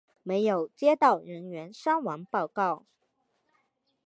[0.23, 2.87] 没有接到人员伤亡报告。